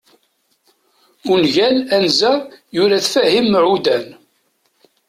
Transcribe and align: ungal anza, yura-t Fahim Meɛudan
ungal 1.33 1.77
anza, 1.95 2.31
yura-t 2.75 3.05
Fahim 3.13 3.45
Meɛudan 3.51 4.05